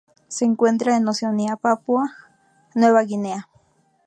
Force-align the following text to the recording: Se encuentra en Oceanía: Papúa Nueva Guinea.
Se 0.27 0.45
encuentra 0.45 0.97
en 0.97 1.07
Oceanía: 1.07 1.57
Papúa 1.57 2.09
Nueva 2.73 3.03
Guinea. 3.03 3.47